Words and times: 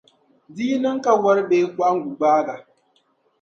Di 0.53 0.63
yi 0.69 0.77
niŋ 0.83 0.97
ka 1.03 1.11
wari 1.23 1.43
bee 1.49 1.65
kɔhingu 1.75 2.09
gbaagi 2.17 2.49
a. 2.55 2.57